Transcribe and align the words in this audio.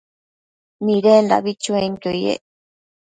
Nidendabi 0.85 1.51
chuenquio 1.63 2.11
yec 2.23 2.41